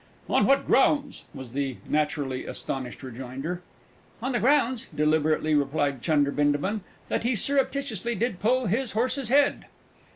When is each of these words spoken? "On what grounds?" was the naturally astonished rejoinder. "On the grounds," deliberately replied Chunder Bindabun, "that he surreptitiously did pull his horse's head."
"On 0.27 0.47
what 0.47 0.65
grounds?" 0.65 1.25
was 1.31 1.51
the 1.51 1.77
naturally 1.87 2.47
astonished 2.47 3.03
rejoinder. 3.03 3.61
"On 4.19 4.31
the 4.31 4.39
grounds," 4.39 4.87
deliberately 4.95 5.53
replied 5.53 6.01
Chunder 6.01 6.31
Bindabun, 6.31 6.81
"that 7.07 7.21
he 7.21 7.35
surreptitiously 7.35 8.15
did 8.15 8.39
pull 8.39 8.65
his 8.65 8.93
horse's 8.93 9.29
head." 9.29 9.65